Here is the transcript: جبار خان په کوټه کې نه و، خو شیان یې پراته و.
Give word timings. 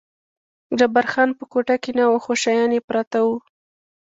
جبار 0.77 1.05
خان 1.11 1.29
په 1.39 1.43
کوټه 1.51 1.75
کې 1.83 1.91
نه 1.97 2.05
و، 2.09 2.13
خو 2.23 2.31
شیان 2.43 2.71
یې 2.75 2.81
پراته 2.87 3.19
و. 3.27 3.29